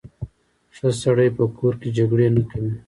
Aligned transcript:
ښه 0.75 0.89
سړی 1.01 1.29
په 1.37 1.43
کور 1.57 1.73
کې 1.81 1.89
جګړې 1.97 2.27
نه 2.35 2.41
کوي. 2.49 2.71